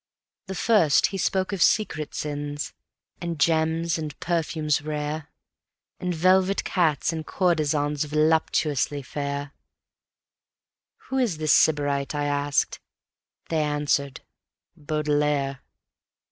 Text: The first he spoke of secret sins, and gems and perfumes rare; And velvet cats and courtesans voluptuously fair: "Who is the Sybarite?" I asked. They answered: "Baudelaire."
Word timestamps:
The 0.47 0.55
first 0.55 1.05
he 1.13 1.17
spoke 1.19 1.53
of 1.53 1.61
secret 1.61 2.15
sins, 2.15 2.73
and 3.21 3.39
gems 3.39 3.99
and 3.99 4.19
perfumes 4.19 4.81
rare; 4.81 5.29
And 5.99 6.11
velvet 6.11 6.63
cats 6.63 7.13
and 7.13 7.23
courtesans 7.23 8.05
voluptuously 8.05 9.03
fair: 9.03 9.51
"Who 11.09 11.19
is 11.19 11.37
the 11.37 11.47
Sybarite?" 11.47 12.15
I 12.15 12.25
asked. 12.25 12.79
They 13.49 13.61
answered: 13.61 14.21
"Baudelaire." 14.75 15.59